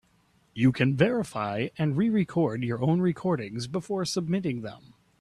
[0.55, 4.95] You can verify and re-record your own recordings before submitting them.